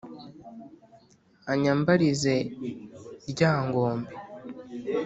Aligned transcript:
anyambarize 1.51 2.35
lyangombe 3.31 4.11